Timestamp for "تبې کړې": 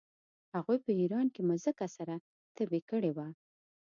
2.55-3.11